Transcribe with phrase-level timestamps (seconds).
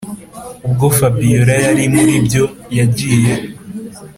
[0.65, 2.43] ubwo fabiora yarimuribyo
[2.77, 3.33] yagiye